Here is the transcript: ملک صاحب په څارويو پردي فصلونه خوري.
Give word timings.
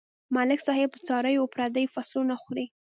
ملک 0.35 0.59
صاحب 0.67 0.89
په 0.93 0.99
څارويو 1.07 1.51
پردي 1.53 1.85
فصلونه 1.93 2.35
خوري. 2.41 2.65